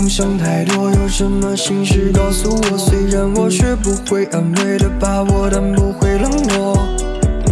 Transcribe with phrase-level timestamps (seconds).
[0.00, 2.78] ！Baby，你别总想太多，有什么心事告诉我。
[2.78, 6.78] 虽然我学不会安慰的把握，但不会冷落。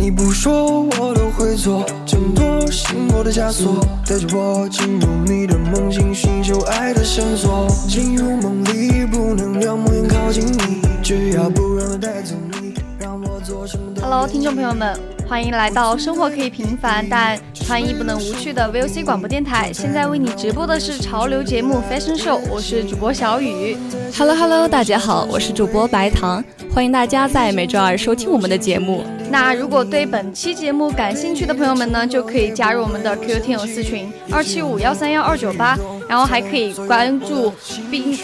[0.00, 7.68] 你不说我都会做，挣脱心魔的枷锁，带着我进入你的梦境，寻求爱的线索。
[7.86, 14.00] 进入梦里，不能让梦魇靠近你，只要不让它带走你，让我做什么都。
[14.00, 17.38] Hello，听众朋友们，欢迎来到生活可以平凡，但
[17.68, 19.70] 穿衣不能无趣的 VOC 广播电台。
[19.74, 23.76] 现在为你直播的是潮流节目 Fashion Show，我是主播小雨。
[24.16, 26.42] Hello Hello，大家好，我是主播白糖，
[26.74, 29.04] 欢迎大家在每周二收听我们的节目。
[29.30, 37.52] 那如果对本期节目感兴趣的朋友们呢，就可以加入我们的 QQ 听友私群二七五幺三幺二九八，然后还可以关注
[37.90, 38.16] 并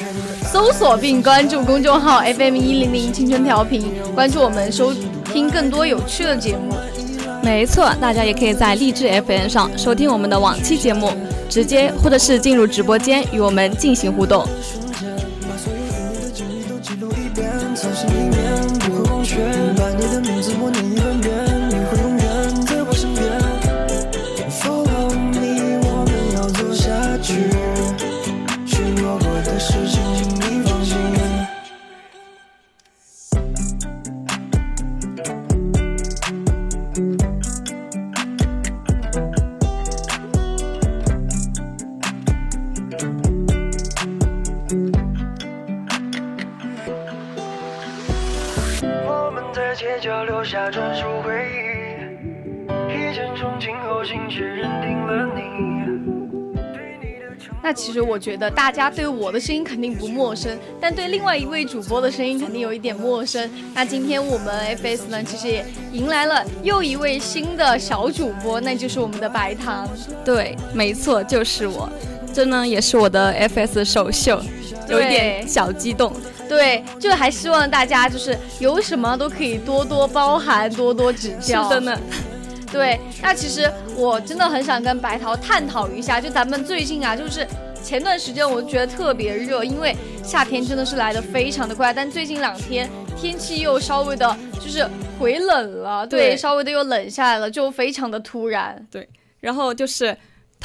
[0.42, 4.90] 搜索并关注公众号 FM 一零零青春调频，关注我们收
[5.26, 6.74] 听更多有趣的节目。
[7.44, 11.12] 没错，大家也可以在励志 FM 上收听我们的往期节目，
[11.48, 14.46] 直接或者是进入直播间与我们进行互动。
[57.74, 63.50] 其实我觉得大家对我的声音肯定不陌生，但对另外一位主播的声音肯定有一点陌生。
[63.74, 69.88] 那今天我们 FS 呢，其实也迎来了又一位新的小主播，那就是我们的白糖。
[70.24, 71.88] 对，没错，就是我。
[72.32, 74.40] 这呢也是我的 FS 首秀，
[74.88, 76.12] 有一点小激动。
[76.48, 81.68] 对，就还希望大家就是有什么都可以多多包涵，多多指教是教。
[81.68, 82.00] 的呢，
[82.72, 87.46] 对，那其实我真的很想跟白桃探讨一下，就咱们最近啊，就是
[87.84, 92.88] 前段时间我觉得特别热，因为夏天真的是来的非常的快，但最近两天
[93.20, 94.88] 天气又稍微的，就是
[95.20, 98.84] 回冷了，对，对稍微的又冷下来了，就非常的突然。
[98.90, 99.06] 对
[99.40, 100.16] 然后就是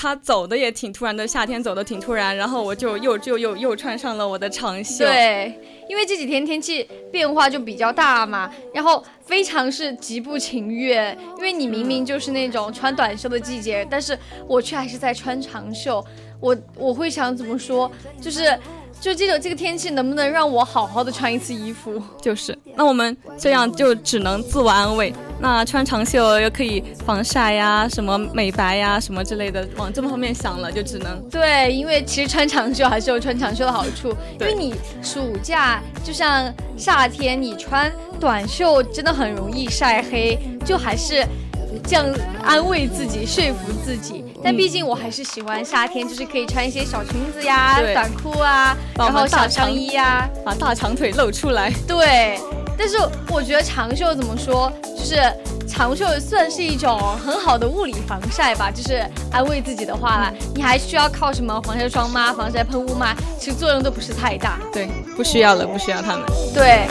[0.02, 5.54] 他走的也挺突然的，夏天走的挺突然，然后我就又就又又穿上了我的长袖。，对，
[5.90, 14.18] 因为这几天天气变化就比较大嘛，然后非常是极不情愿，因为你明明就是那种穿短袖的季节，但是
[14.48, 16.02] 我却还是在穿长袖。
[16.40, 18.58] 我我会想怎么说，就是
[19.02, 22.02] 就这种这个天气能不能让我好好的穿一次衣服？
[22.22, 22.58] 就是。
[22.74, 25.14] 那我们这样就只能自我安慰。
[25.40, 41.26] 那穿长袖又可以防晒呀，什么美白呀，什么之类的，往这么方面想了，就只能对，因为其实穿长袖还是有穿长袖的好处，因为你暑假就像夏天，你穿短袖真的很容易晒黑，就还是
[41.88, 42.06] 这样
[42.44, 44.26] 安慰自己、说服自己。
[44.42, 51.72] 但嗯毕竟我还是喜欢夏天，就是可以穿一些小裙子呀、短裤啊，然后小大长上衣呀，把大长腿露出来。
[51.88, 52.40] 对。
[52.80, 52.98] 但是
[53.30, 55.22] 我觉得长袖怎么说，就是
[55.68, 60.34] 长袖算是一种很好的物理防晒吧，就是安慰自己的话啦。
[60.56, 62.32] 你还需要靠什么防晒霜吗？
[62.32, 63.14] 防晒喷雾吗？
[63.38, 64.58] 其实作用都不是太大。
[64.72, 64.88] 对，
[65.18, 66.26] 不需要了，不需要他们。
[66.54, 66.88] 对。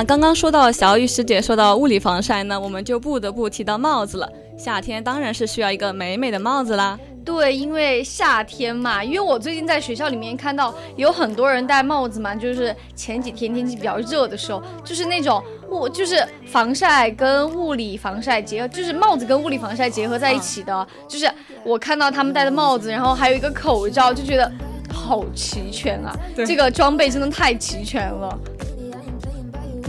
[0.00, 4.26] 那刚刚说到小雨师姐说到物理防晒呢，我们就不得不提到帽子了。
[4.56, 6.98] 夏天当然是需要一个美美的帽子啦。
[7.22, 20.88] 对，因为夏天嘛，因为我最近在学校里面看到有很多人戴帽子嘛，就是前几天天气比较热的时候，就是那种物，就是防晒跟物理防晒结合，就是帽子跟物理防晒结合在一起的。
[21.06, 21.30] 就是
[21.62, 24.50] 我看到他们戴的帽子，然后还有一个口罩，就觉得
[24.90, 26.18] 好齐全啊！
[26.34, 28.38] 这个装备真的太齐全了。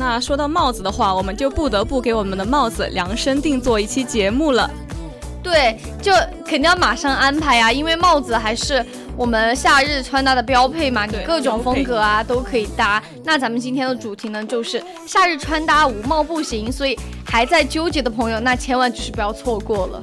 [0.01, 4.68] 那说到帽子的话，我们就不得不给我们的帽子量身定做一期节目了。
[5.44, 6.12] 对，就
[6.44, 8.83] 肯定要马上安排呀，因为帽子还是
[9.15, 13.01] 我们夏日穿搭的标配嘛，你各种风格啊都可以搭。
[13.24, 20.01] 那咱们今天的主题呢，就是夏日穿搭无帽不行，所以还在纠结的朋友，那千万就是不要错过了。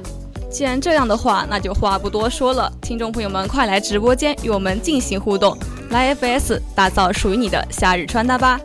[0.49, 5.57] 既然这样的话，那就话不多说了，听众朋友们快来直播间与我们进行互动，
[5.89, 8.57] 来 FS 打造属于你的夏日穿搭吧。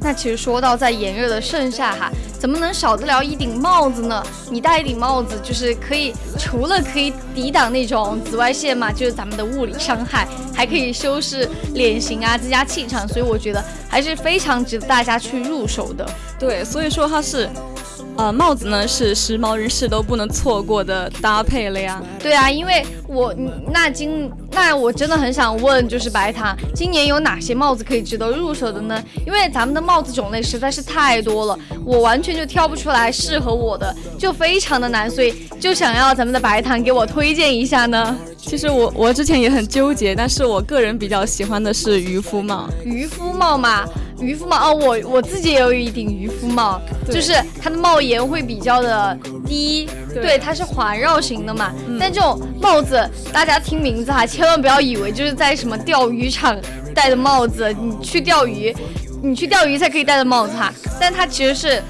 [0.00, 4.22] 那其实说到在炎热的盛夏哈，怎么能少得了一顶帽子呢？
[4.50, 16.06] 你戴一顶帽子，就是可以除了可以抵挡那种紫外线嘛，就是咱们的物理伤害，还可以修饰脸型啊，增加气场，所以我觉得还是非常值得大家去入手的。
[16.38, 17.48] 对，所以说它是。
[18.16, 22.00] 呃，帽子呢是时髦人士都不能错过的搭配了呀。
[22.20, 23.34] 对啊，因为我
[23.72, 29.02] 那今那我真的很想问，就是白糖，今年有哪些帽子可以值得入手的呢？
[29.26, 38.16] 因为咱们的帽子种类实在是太多了，我完全就挑不出来适合我的，就非常的难，所以就想要咱们的白糖给我推荐一下呢。
[38.36, 42.68] 其实我我之前也很纠结，但是我个人比较喜欢的是渔夫帽。
[42.84, 43.84] 渔夫帽嘛。
[44.20, 46.80] 渔夫帽哦，我我自己也有一顶渔夫帽，
[47.10, 51.72] 就是它的帽檐会比较的低，对，它是环绕型的嘛。
[51.98, 56.56] 但这种帽子，大家听名字哈，千万不要以为就是在什么钓鱼场
[56.94, 58.74] 戴的帽子，你去钓鱼，
[59.22, 60.72] 你去钓鱼才可以戴的帽子哈。
[61.00, 61.82] 但它其实是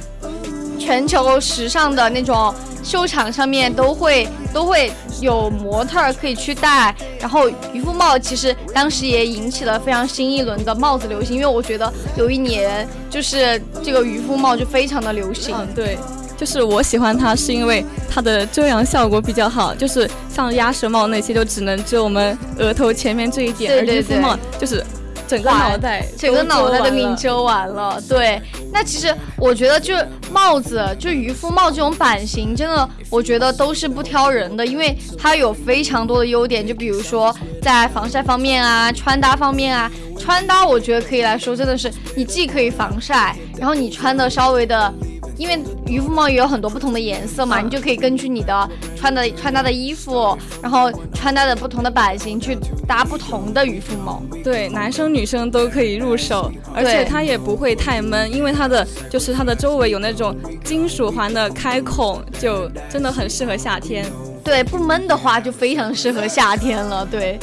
[0.85, 2.55] 全球时尚的那种。
[2.85, 15.57] 秀场上面都会都会有模特可以去戴，然后渔夫帽其实当时也引起了非常新一轮的帽子流行，因为我觉得有一年就是这个渔夫帽就非常的流行。
[15.59, 15.97] 嗯，对，
[16.37, 24.85] 就是我喜欢它是因为它的遮阳效果比较好，就是像鸭舌帽那些就只能遮我们额头前面这一点，而渔夫帽就是。
[25.27, 27.99] 整个脑袋，整个脑袋都给你遮完了。
[28.07, 28.39] 对，
[28.75, 29.95] 那其实我觉得，就
[30.33, 36.67] 帽子，就渔夫帽这种版型，真的，我觉得都是不挑人的，因为它有非常多的优点。
[36.67, 37.33] 就比如说
[37.63, 39.89] 在防晒方面啊，穿搭方面啊，
[40.19, 44.93] 穿搭我觉得可以来说，真的是你既可以防晒，然后你穿的稍微的。
[45.37, 52.57] 因为渔夫帽也有很多不同的颜色嘛，你就可以根据你的穿的穿搭的衣服，然后穿搭的不同的版型去
[52.87, 54.23] 搭不同的渔夫帽。
[54.43, 64.11] 对，男生女生都可以入手，而且它也不会太闷，因为它的就是它的周围有那种金属环的开孔，就真的很适合夏天。
[64.45, 67.05] 对，不闷的话就非常适合夏天了。
[67.07, 67.39] 对。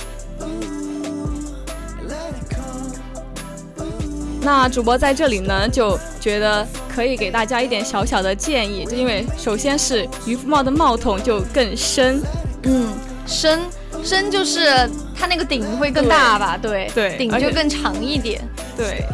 [4.43, 12.21] 那主播在这里呢，就觉得可以给大家一点小小的建议，就因为首先是渔夫帽的帽筒就更深，
[12.63, 12.89] 嗯，
[13.25, 13.61] 深
[14.03, 16.57] 深就是它那个顶会更大吧？
[16.61, 18.41] 对对，顶就更长一点。
[18.75, 19.05] 对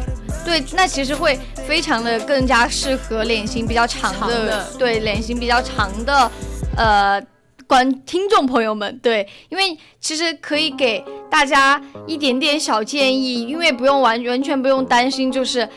[0.44, 6.30] 对，那其实会非常的更加适合脸型比较长的，对脸型比较长的，
[6.76, 7.22] 呃。
[7.68, 15.68] 观听众朋友们，对，因为其实可以给大家一点点小建议，因为不用完完全不用担心，就是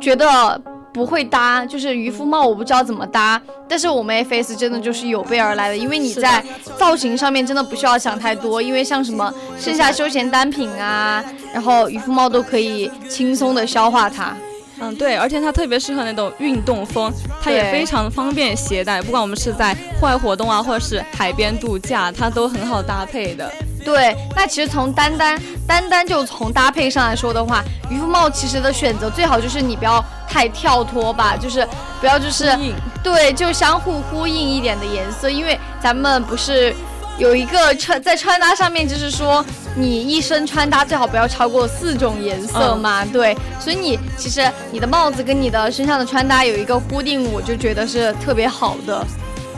[0.00, 0.62] 觉得
[0.92, 6.44] 不会搭，就是渔夫帽我不知道怎么搭，但是我们 F S 真的就是有备而来的，因为你在
[6.76, 14.36] 造型上面真的不需要想太多，因为像什么剩下休闲单品啊，然后渔夫帽都可以轻松的消化它。
[14.82, 23.52] 嗯，对，而且它特别适合那种运动风，它也非常方便携带，不管我们是在户外活动啊，或者是海边度假，它都很好搭配的。
[23.84, 31.66] 对，那其实从单单单单就从搭配上来说的话，渔夫帽其实的选择最好就是你不要太跳脱吧，就是
[32.00, 32.56] 不要就是
[33.02, 36.72] 对，就相互呼应一点的颜色，因为咱们不是
[37.18, 39.44] 有一个穿在穿搭上面，就是说
[39.74, 49.04] 你一身穿搭最好不要超过四种颜色嘛，对，所以你其实你的帽子跟你的身上的穿搭有一个呼应，我就觉得是特别好的，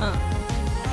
[0.01, 0.11] 嗯。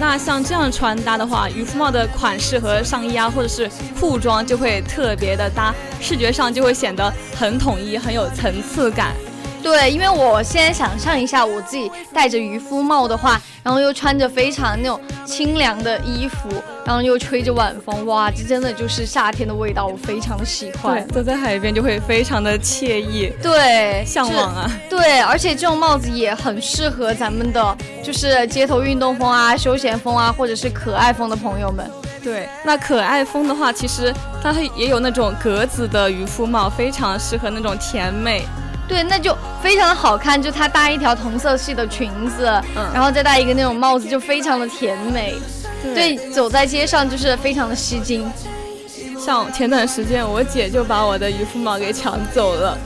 [0.01, 3.69] 那像这样穿搭的话，渔夫帽的款式和上衣啊，或者是
[3.99, 9.13] 裤装就会特别的搭，视觉上就会显得很统一，很有层次感。
[9.61, 16.49] 对，因为我现在想象一下，我自己戴着渔夫帽的话，然后又穿着非常那种清凉的衣服，
[16.85, 21.05] 然后又吹着晚风，哇，这真的就是夏天的味道，我非常的喜欢。
[21.09, 24.71] 走在海边就会非常的惬意，对，向往啊。
[24.89, 31.89] 对，而且这种帽子也很适合咱们的，就是街头运动风啊、休闲风啊，或者是可爱风的朋友们。
[32.23, 38.43] 对，那可爱风的话，其实它也有那种格子的渔夫帽，非常适合那种甜美。
[38.89, 45.35] 对，那就非常的好看，就她搭一条同色系的裙子，嗯然后再戴一个那种帽子，就非常的甜美。
[45.95, 48.29] 对，走在街上就是非常的吸睛。
[49.17, 52.77] 像前段时间，我姐就把我的渔夫帽给抢走了，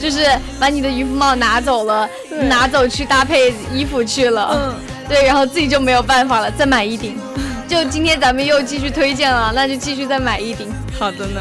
[0.00, 0.26] 就是
[0.58, 2.08] 把你的渔夫帽拿走了，
[2.48, 4.50] 拿走去搭配衣服去了。
[4.52, 4.74] 嗯，
[5.08, 7.16] 对，然后自己就没有办法了，再买一顶。
[7.68, 10.68] 就今天咱们又继续推荐了，那就继续再买一顶。
[10.98, 11.40] 好的呢。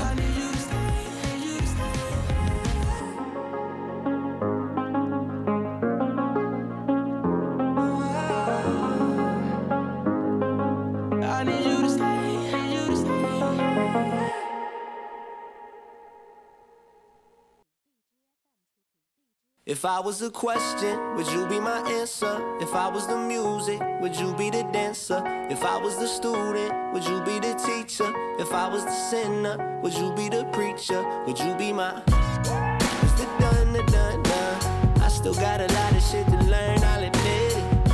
[19.71, 22.35] If I was a question, would you be my answer?
[22.59, 25.23] If I was the music, would you be the dancer?
[25.49, 28.11] If I was the student, would you be the teacher?
[28.37, 31.01] If I was the sinner, would you be the preacher?
[31.25, 35.01] Would you be my the done, the done, done.
[35.01, 37.85] I still got a lot of shit to learn, I'll admit it.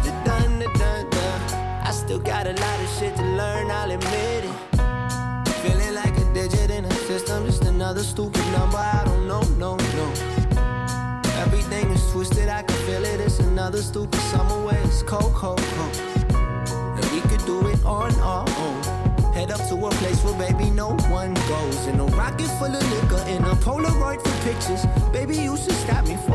[0.00, 1.40] The done, the done, done.
[1.84, 5.50] I still got a lot of shit to learn, I'll admit it.
[5.60, 8.78] Feeling like a digit in a system, just another stupid number.
[8.78, 10.39] I don't know, no, no.
[11.40, 13.18] Everything is twisted, I can feel it.
[13.18, 15.96] It's another stupid summer where it's cold, cold, cold.
[16.34, 18.82] And we could do it on our own.
[19.32, 21.86] Head up to a place where baby no one goes.
[21.86, 24.84] In a rocket full of liquor, in a Polaroid for pictures.
[25.14, 26.29] Baby, you should stop me before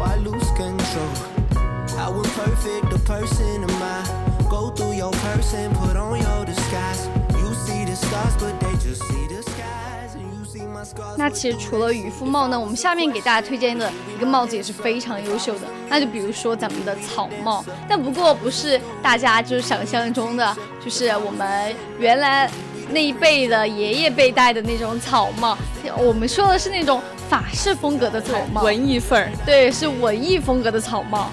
[11.18, 22.50] 那其实除了渔夫帽呢，我们下面给大家推荐的一个帽子也是非常优秀的，那就比如说咱们的草帽，但不过不是大家就是想象中的，就是我们原来
[22.89, 25.58] 那一辈的爷爷辈戴的那种草帽，
[25.98, 31.30] 我们说的是那种法式风格的草帽，文艺范儿，对，是文艺风格的草帽。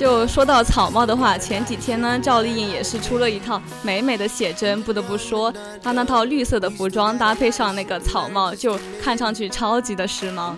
[0.00, 4.82] 就说到草帽的话，前几天呢，赵丽颖也是出了一套美美的写真。
[4.82, 5.52] 不得不说，
[5.82, 10.54] 她那套绿色的服装搭配上那个草帽，就看上去超级的时髦。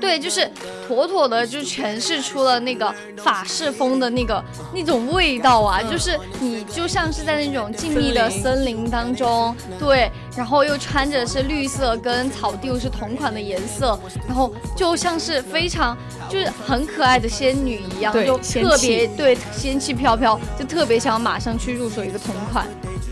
[0.00, 0.48] 对，就是
[0.86, 4.40] 妥妥的就诠释出了那个法式风的那个
[4.72, 15.96] 那种味道啊，就是你就像是在那种静谧的森林当中，对，然后又穿着是绿色，跟草地又是同款的颜色，然后就像是非常
[16.28, 22.66] 就是很可爱的仙女一样，就特别对仙气飘飘，就特别想马上去入手一个同款。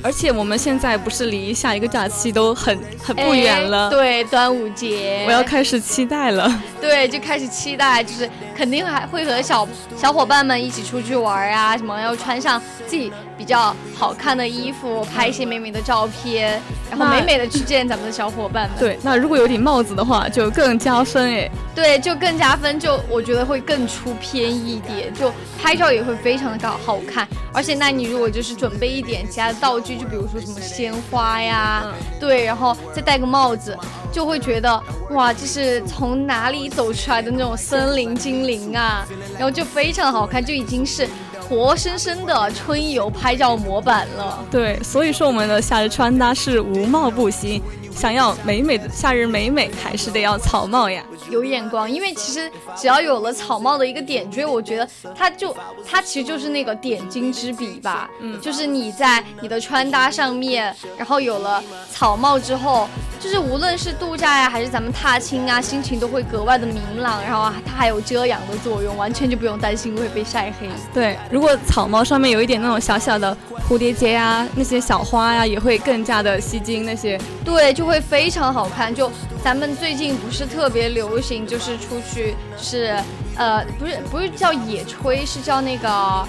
[0.05, 6.53] 而且我们现在不是离下一个假期都很很不远了，对，端午节，我要开始期待了。
[6.81, 8.29] 对，就开始期待，就是
[8.63, 9.67] 肯定还会和小
[9.97, 18.79] 小伙伴们一起出去玩啊，什么要穿上自己比较好看的衣服，拍一些美美的照片，然后美美的去见咱们的小伙伴们。
[18.79, 21.51] 对，那如果有顶帽子的话，就更加分哎。
[21.75, 27.27] 对，就更加分，就我觉得会更出片一点，就拍照也会非常的高好看。
[27.53, 31.83] 而且，那你如果就是准备一点其他的道具，就比如说什么鲜花呀，
[32.21, 33.77] 对，然后再戴个帽子，
[34.13, 41.09] 就会觉得哇，这是从哪里走出来的那种森林精灵啊，然后就非常好看，就已经是
[41.41, 44.45] 活生生的春游拍照模板了。
[44.51, 47.63] 对，所以说我们的夏日穿搭是无帽不行。
[47.95, 51.03] 想要美美的夏日美美，还是得要草帽呀。
[51.31, 55.55] 有眼光，因为其实只要有了草帽的一个点缀，我觉得它就
[55.89, 58.09] 它其实就是那个点睛之笔吧。
[58.21, 62.89] 嗯，就是你在你的穿搭上面，然后有了草帽之后，
[63.21, 67.23] 就是无论是度假呀，还是咱们踏青啊，心情都会格外的明朗。
[67.23, 70.69] 然后啊，它还有遮阳的作用，完全就不用担心会被晒黑。
[70.93, 73.37] 对，如果草帽上面有一点那种小小的
[73.69, 76.85] 蝴蝶结呀，那些小花呀，也会更加的吸睛。
[76.85, 78.95] 那些对，就会非常好看。
[78.95, 79.11] 就
[79.43, 82.97] 咱们最近不是特别流行，就是出去是
[83.37, 86.29] 呃，不是不是叫野炊，是叫那个。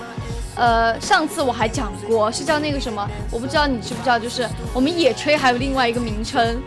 [0.56, 6.62] 呃，上次我还讲过，是叫那个什么，我不知道你知不知道，就是我们野炊还有另外一个名称，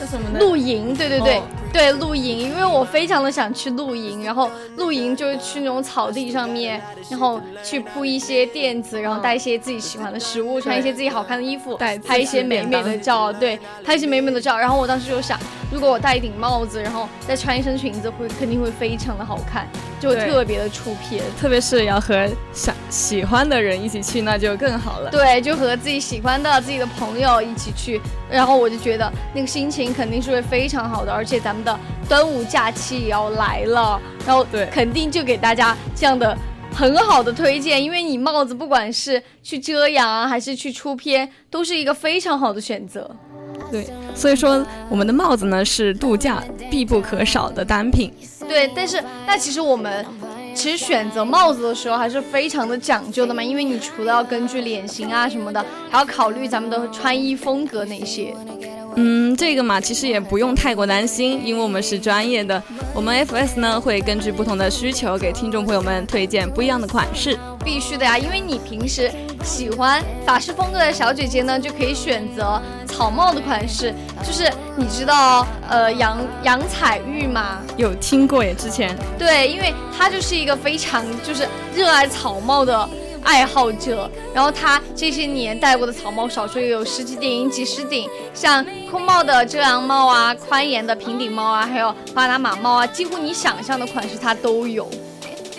[0.00, 0.40] 叫什么呢？
[0.40, 1.40] 露营，对对对。
[1.72, 14.58] 对露营，因为我非常的想去露营，然后露营就是去那种草地上面，然后去铺一些垫子，然后带一些自己喜欢的食物，穿一些自己好看的衣服，拍一些美美的照，对，拍一些美美的照。
[14.58, 15.38] 然后我当时就想，
[15.72, 19.66] 如果我戴一顶帽子，然后再穿一身裙子，会肯定会非常的好看，
[19.98, 21.24] 就特别的出片。
[21.40, 25.10] 特别是要和想喜欢的人一起去，那就更好了。
[25.10, 27.98] 对，就和自己喜欢的自己的朋友一起去，
[28.30, 31.62] 然后我就觉得那个心情肯定是会非常好的，而且咱们。
[31.64, 36.36] 的端午假期也要来了，然后对，肯定就给大家这样的
[36.74, 43.10] 很好的推荐，因为你帽子不管是去遮阳啊，还是去出片，都是一个非常好的选择。
[43.70, 48.12] 对，所以说我们的帽子呢是度假必不可少的单品。
[48.48, 50.04] 对，但是那其实我们
[50.54, 58.34] 其实选择帽子的时候还是非常的讲究的嘛，因为你除了要根据脸型啊什么的，还要考虑咱们的穿衣风格那些。
[58.96, 62.62] 嗯，这个嘛，其实也不用太过担心，因为我们是专业的。
[62.94, 67.38] 我们 FS 呢会根据不同的需求给听众朋友们推荐不一样的款式。
[67.64, 69.10] 必须的呀，因为你平时
[69.42, 73.94] 喜欢法式风格的小姐姐呢，就可以选择草帽的款式。
[74.22, 77.60] 就是你知道，呃，杨杨彩玉吗？
[77.78, 78.94] 有听过耶，之前。
[79.18, 82.88] 对，因为她就是一个非常就是热爱草帽的。
[83.24, 94.88] 爱好者，然后他这些年戴过的草帽，少说也有十几顶、几十顶，像空帽的遮阳帽啊、宽檐的平顶帽啊，还有巴拿马帽啊，几乎你想象的款式他都有。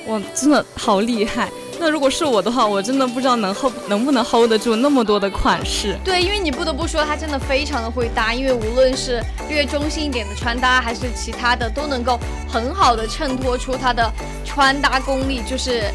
[0.08, 1.50] 哇，真的好厉害！
[1.80, 5.98] 那如果是我的话，我真的不知道能 hold 能不能 hold 得住那么多的款式。
[6.04, 14.12] 对，因为你不得不说他真的非常的会搭，因为无论是略中性一点的穿搭，还是其他的，都能够很好的衬托出他的
[14.44, 15.90] 穿搭功力，就是。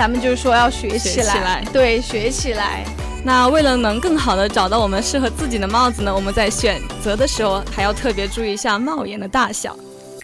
[0.00, 2.86] 咱们就是说要学起来，对，学起来。
[3.22, 9.76] 那为了能更好的找到我们适合自己的帽子呢，我们在选择的时候还要特别注意一下帽檐的大小。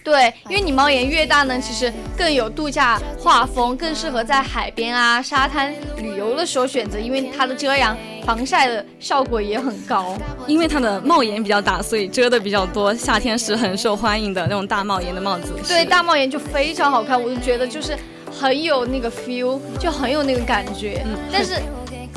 [0.03, 10.17] 对，因为你帽檐越大呢，其实更有度假画风，更适合在海边啊、沙滩旅游的时候选择，因为它的遮阳、防晒的效果也很高。
[10.47, 15.53] 因为它的帽檐比较大，所以遮的比较多，夏天是很受欢迎的那种大帽檐的帽子。
[15.67, 17.95] 对，大帽檐就非常好看，我就觉得就是。
[18.39, 21.01] 很有那个 feel，就很有那个感觉。
[21.05, 21.53] 嗯，但是，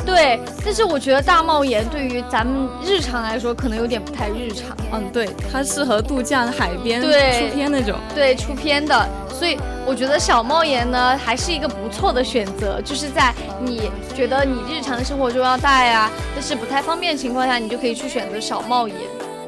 [0.05, 4.77] 对，但是我觉得大帽檐对于咱们日常来说，可能有点不太日常。
[4.93, 7.97] 嗯，对，它适合度假海边对出片那种。
[8.15, 9.09] 对，出片的。
[9.31, 9.57] 所以
[9.87, 12.81] 我觉得小帽檐呢，还是一个不错的选择。
[12.83, 13.33] 就是在
[13.65, 18.97] 你觉得你日常生活中要戴啊，但是不太方便的情况下，你就可以去选择小帽檐。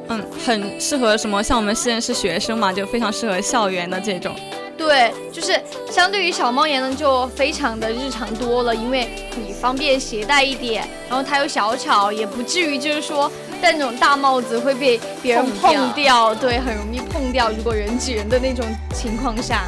[0.08, 1.42] 嗯，很适合什么？
[1.42, 4.34] 像我们现在是学生嘛，就非常适合校园的这种。
[4.76, 13.30] 对，就是相对于小帽檐呢，就非常的日常多了，因为你方便携带一点，然后它又小巧，也不至于就是说
[13.60, 17.50] 戴那种大帽子会被别人碰掉，对，很容易碰掉。
[17.50, 19.64] 如果人挤人的那种情况下，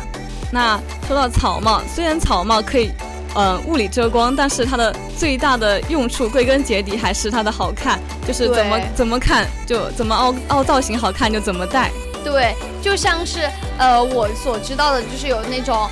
[0.50, 2.90] 那说到草帽，虽然草帽可以，
[3.34, 11.90] 呃，物理遮光，但是它的最大的用处，归根结底还是它的好看，就是怎么怎么看就怎么凹凹造型好看就怎么戴。
[12.24, 13.40] 对，就像是
[13.78, 15.88] 呃，我所知道的，就是有那种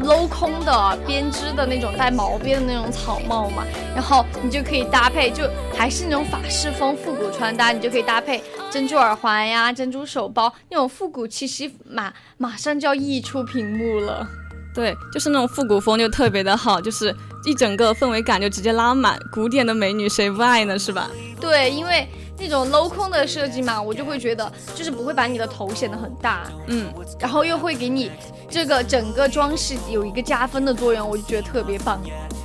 [0.00, 14.26] 镂空的编织的那种带毛边的那种草帽嘛，然后你就可以搭配，就还是那种法式风复古穿搭，你就可以搭配珍珠耳环呀、珍珠手包，那种复古气息马马上就要溢出屏幕了。
[14.74, 20.78] 对，就是那种复古风就特别的好，就是一整个氛围感就直接拉满，古典的美女谁不爱呢？
[20.78, 21.10] 是吧？
[21.40, 22.08] 对，因为。
[22.38, 28.10] 那种镂空的设计嘛，我就会觉得就是不会把你的头显得很大，嗯，然后又会给你
[28.48, 32.00] 这个整个装饰有一个加分的作用，我就觉得特别棒。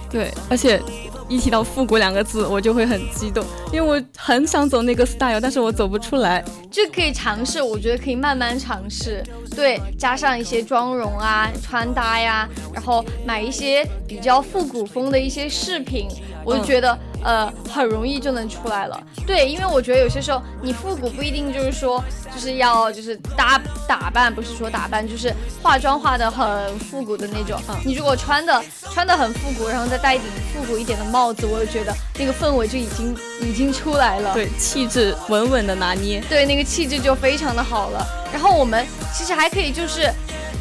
[0.10, 0.82] 对，而且
[1.28, 6.44] 一提到复古两个字，我就会很激动，因为我很想走那个 style，但是我走不出来。
[6.72, 9.24] 这可以尝试，我觉得可以慢慢尝试。
[9.56, 16.08] 对，加上一些妆容啊、穿搭呀，然后买一些比较复古风的一些饰品。
[16.46, 19.02] 我就觉得呃，很容易就能出来了。
[19.26, 22.04] 对，因为我觉得有些时候你复古不一定就是说
[22.34, 27.60] 就是要就是搭打扮，不是说打扮，就是化妆化的很复古的那种。
[27.86, 34.34] 你如果穿的穿的很复古，然后再戴一顶复古一点的帽子，我就觉得那个氛围就已经已经出来了。
[34.34, 36.22] 对，气质稳稳的拿捏。
[36.30, 38.06] 对，那个气质就非常的好了。
[38.32, 40.12] 然后我们其实还可以就是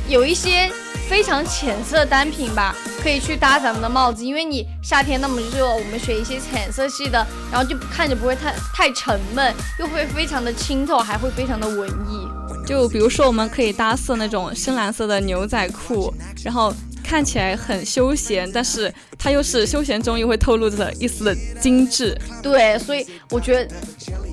[0.09, 0.71] 有一些。
[1.09, 12.29] 非常浅色单品吧，可以去搭咱们的帽子，因为你夏天那么热，我们选一些浅色系的，然后就看着不会太太沉闷，又会非常的清透，还会非常的文艺。
[12.67, 16.13] 就比如说，我们可以搭色那种深蓝色的牛仔裤，
[16.45, 22.17] 然后看起来很休闲，但是它又是休闲中又会透露着一丝的精致。
[22.43, 23.75] 对，所以我觉得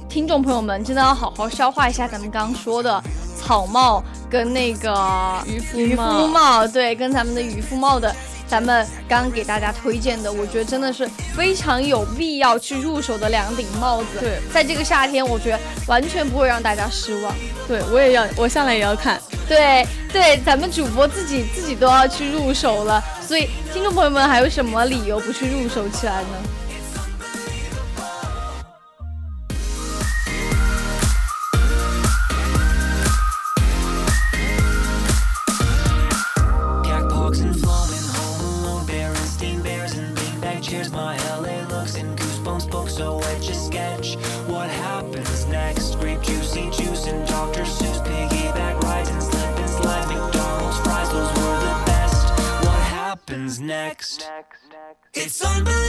[0.09, 3.01] 听众朋友们真的要好好消化一下咱们刚刚说的。
[3.37, 8.15] 草帽跟那个渔夫渔夫帽，对，跟咱们的渔夫帽的，
[8.47, 14.19] 咱们刚给大家推荐的，我觉得真的是非常有必要去入手的两顶帽子。
[14.19, 17.35] 对，在这个夏天，我觉得完全不会让大家失望。
[17.67, 19.19] 对，我也要，我下来也要看。
[19.47, 26.27] 对对，咱们主播自己自己都要去入手了，所以听众朋友们还有什么理由不去入手起来呢
[55.13, 55.84] It's unbelievable.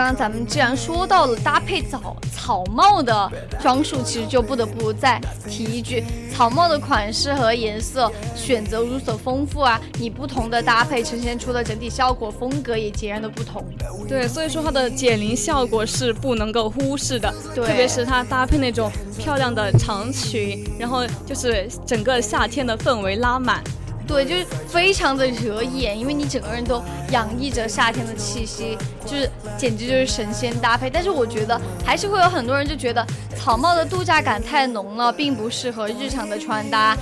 [0.00, 6.02] 刚刚咱们既然说到了搭配草草帽的装束，其实就不得不再提一句，
[6.34, 13.62] 草帽的款式和颜色选择如此丰富啊，你不同的搭配呈现出的整体效果风格也截然的不同。
[14.08, 23.62] 对，所以说它的减龄效果是不能够忽视的，特别是它搭配那种漂亮的长裙，然后就是整个夏天的氛围拉满。
[24.10, 30.90] 对，就是非常的惹眼，因为你整个人都洋溢着夏天的气息，就是简直就是神仙搭配。
[30.90, 33.06] 但是我觉得还是会有很多人就觉得
[33.38, 36.96] 草帽的度假感太浓了，并不适合日常的穿搭。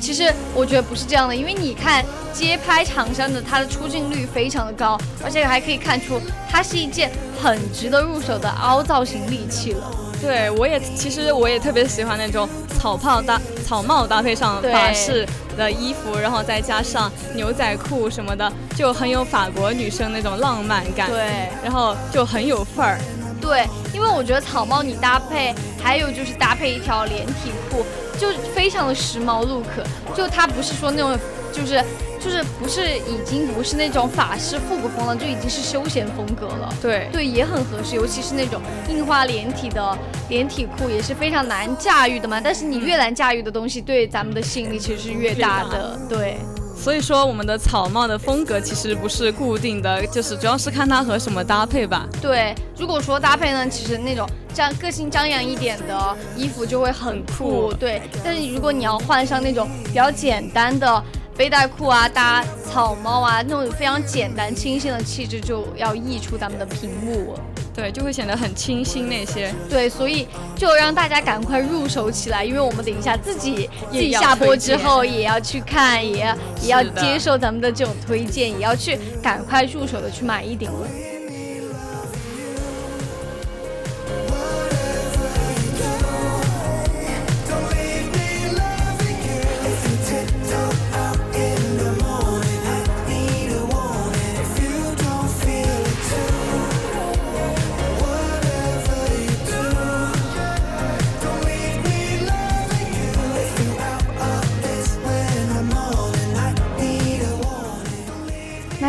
[0.00, 7.08] 其实我觉得不是这样的，因为你看街拍长衫的，它的出镜率非常的高，而且还可以看出它是一件
[7.40, 10.07] 很值得入手的凹造型利器了。
[10.20, 15.26] 对，我也其实我也特别喜欢那种草帽搭草帽搭配上法式
[15.56, 21.48] 的衣服，然后再加上牛仔裤什么的，就很有法国女生那种浪漫感。，对。
[21.62, 22.98] 然后就很有范儿。
[23.40, 27.86] 对，因为我觉得草帽你搭配，还有就是搭配一条连体裤，
[28.18, 29.66] 就非常的时髦 look。
[30.14, 31.16] 就它不是说那种，
[31.52, 31.82] 就是
[32.18, 36.74] 就是不是已经不是那种法式复古风了，就已经是休闲风格了。
[36.82, 42.40] 对对，也很合适，尤其是那种印花连体的连体裤，也是非常难驾驭的嘛。
[42.40, 45.98] 但是你越难驾驭的东西，对咱们的吸引力其实是越大的。
[46.08, 46.36] 对。
[46.80, 52.08] 所以说我们的草帽的风格其实不是固定的，就是主要是看它和什么搭配吧。
[52.22, 58.00] 对，如果说搭配呢，其实那种张个性张扬一点的衣服就会很酷，酷对。
[58.24, 61.02] 但是如果你要换上那种比较简单的
[61.38, 67.38] 背带裤啊，搭草帽啊，那种非常简单清新的气质就要溢出咱们的屏幕。
[67.72, 69.54] 对，就会显得很清新那些。
[69.70, 80.88] 对，所以就让大家赶快入手起来，因为我们等一下自己自己下播之后也要去看，也要也要接受咱们的这种推荐，也要去赶快入手的去买一顶了。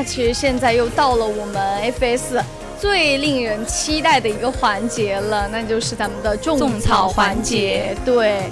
[0.09, 2.43] 其实现在又到了我们 FS
[2.81, 7.95] 最令人期待的一个环节了，那就是咱们的种草环节。
[8.03, 8.49] 对，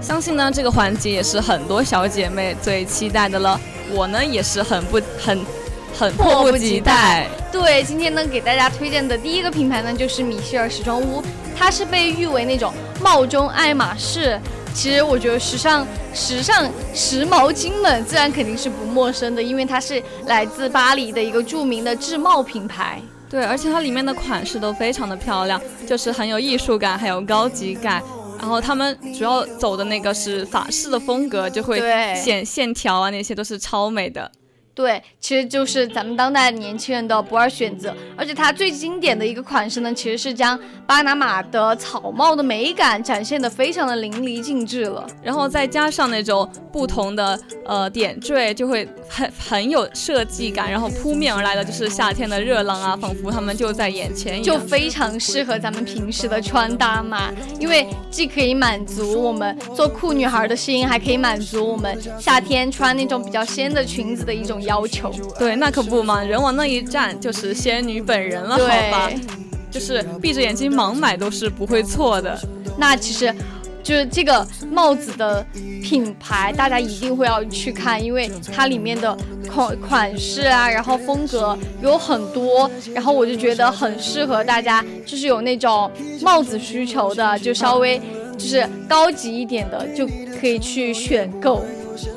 [0.00, 3.60] 相信呢这个环节也是很多小姐妹最期待的了。
[3.92, 5.44] 我呢也是很不很
[5.98, 7.28] 很迫不及待。
[7.52, 11.22] 对，今天呢给大家推荐的第一个品牌呢就是米歇尔时装屋，
[11.54, 14.40] 它是被誉为那种帽中爱马仕。
[14.74, 23.00] 其实我觉得时尚、时尚、时髦精们自然肯定是不陌生的，因为它是来自巴黎的一个著名的制帽品牌。
[23.28, 28.02] 对，而且它里面的款式都非常的漂亮，就是很有艺术感，还有高级感。
[28.38, 31.80] 然后他们主要走的那个是法式的风格，就会
[32.14, 34.30] 显线条啊，那些都是超美的。
[34.78, 64.62] 对，其实就是咱们当代年轻人的不二选择，而且它最经典的一个款式呢，其实是将巴拿马的草帽的美感展现的非常的淋漓尽致了，然后再加上那种不同的呃点缀，就会很很有设计感，然后扑面而来的就是夏天的热浪啊，仿佛他们就在眼前一样，就非常适合咱们平时的穿搭嘛，因为既可以满足我们做酷女孩的心，还可以满足我们夏天穿那种比较仙的裙子的一种。
[64.68, 69.10] 要求对，那可不嘛，人往那一站就是仙女本人了，好吧？
[69.70, 72.38] 就是闭着眼睛盲买都是不会错的。
[72.76, 73.34] 那其实，
[73.82, 75.44] 就是这个帽子的
[75.82, 79.16] 品牌，大家一定会要去看，因为它里面的
[79.50, 85.90] 款款式啊，然后风格有很多，然后我就觉得很适合大家，就是有那种
[86.22, 88.00] 帽子需求的，就稍微
[88.38, 90.06] 就是高级一点的，就
[90.40, 91.64] 可以去选购。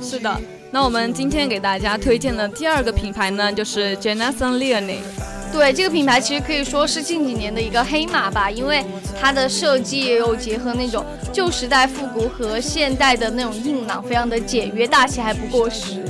[0.01, 0.39] 是的。
[0.73, 4.99] 那我们今天给大家推荐的第二个品牌呢，就是 Jonathan Leone。
[5.51, 8.81] 对，这个品牌其实可以说是近几年的一个黑马吧，因为
[9.19, 16.01] 它的设计也有结合那种旧时代复古和现代的那种硬朗，非常的简约大气，还不过时。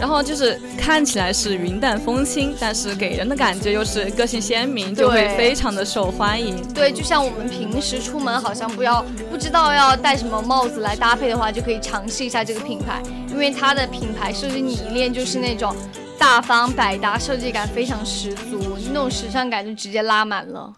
[0.00, 6.56] 然后就是看起来是云淡风轻，但是给人的感觉又是个性鲜明，就会非常的受欢迎。
[6.72, 15.76] 对，就像我们平时出门好像不要不知道要戴什么帽子来搭配的话，就可以尝试一下这个品牌，因为它的品牌设计理念就是那种
[16.18, 20.72] 大方百搭，设计感非常十足，那种时尚感就直接拉满了。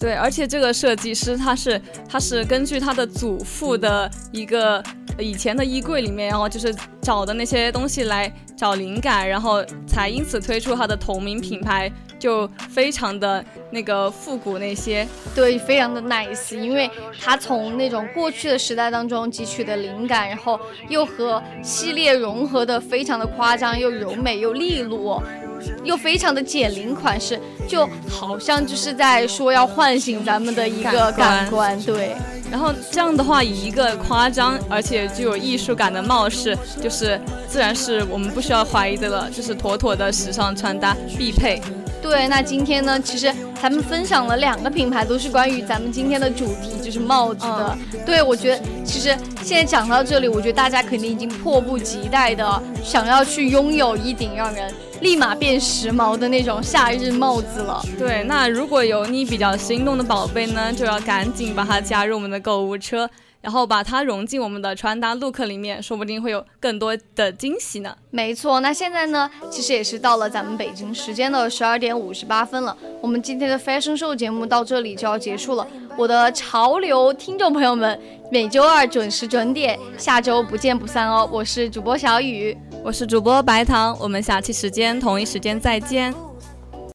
[0.00, 4.82] 对，而且这个设计师他是他是根据他的祖父的一个
[5.18, 11.90] 以前的衣柜里面，然后就是找的那些东西来找灵感，然后才因此推出他的同名品牌，
[12.24, 20.58] 就非常的那个复古那些，对，非常的 nice，因为他从那种过去的时代当中汲取的灵感，然后
[20.88, 25.22] 又和系列融合的非常的夸张，又柔美又利落。
[25.82, 32.14] 又非常的减龄款式，就好像就是在说要唤醒咱们的一个感官，对。
[32.50, 41.60] 然后这样的话，以一个夸张而且具有艺术感的帽式，就是自然是我们不需要怀疑的了，就是妥妥的时尚穿搭必配。
[42.04, 47.78] 对，那今天呢，其实咱们分享了两个品牌，都是关于咱们今天的主题，就是帽子的。
[48.04, 57.82] 对，我觉得其实现在讲到这里，我觉得大家肯定已经迫不及待的想要去拥有一顶让人立马变时髦的那种夏日帽子了。
[57.98, 63.08] 对，那如果有你比较心动的宝贝呢，就要赶紧把它加入我们的购物车。
[63.44, 67.94] 然后把它融进我们的穿搭 look 里面，说不定会有更多的惊喜呢。
[68.10, 72.74] 没错，那现在呢，其实也是到了咱们北京时间的十二点五十八分了。
[73.02, 75.66] 我们今天的 fashion show 节目到这里就要结束了。
[75.94, 78.00] 我的潮流听众朋友们，
[78.32, 81.28] 每周二准时准点，下周不见不散哦。
[81.30, 86.14] 我是主播小雨，我是主播白糖，我们下期时间同一时间再见。